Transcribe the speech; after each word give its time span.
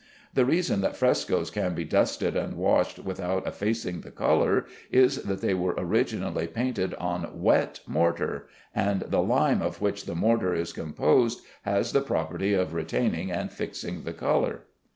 The 0.33 0.45
reason 0.45 0.81
that 0.81 0.95
frescoes 0.95 1.51
can 1.51 1.75
be 1.75 1.83
dusted 1.85 2.35
and 2.35 2.55
washed 2.57 2.97
without 2.97 3.45
effacing 3.45 4.01
the 4.01 4.09
color, 4.09 4.65
is 4.91 5.21
that 5.21 5.41
they 5.41 5.53
were 5.53 5.75
originally 5.77 6.47
painted 6.47 6.95
on 6.95 7.29
wet 7.35 7.81
mortar, 7.85 8.47
and 8.73 9.01
the 9.01 9.21
lime 9.21 9.61
of 9.61 9.79
which 9.79 10.05
the 10.07 10.15
mortar 10.15 10.55
is 10.55 10.73
composed 10.73 11.41
has 11.65 11.91
the 11.91 12.01
property 12.01 12.55
of 12.55 12.73
retaining 12.73 13.31
and 13.31 13.51
fixing 13.51 14.01
the 14.03 14.13
color. 14.13 14.61